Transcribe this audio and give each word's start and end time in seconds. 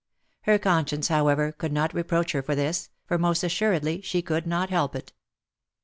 Her 0.45 0.57
conscience, 0.57 1.09
however, 1.09 1.51
could 1.51 1.71
not 1.71 1.93
reproach 1.93 2.31
her 2.31 2.41
for 2.41 2.55
this, 2.55 2.89
for 3.05 3.19
most 3.19 3.43
assuredly 3.43 4.01
she 4.01 4.23
could 4.23 4.47
not 4.47 4.71
help 4.71 4.95
it. 4.95 5.13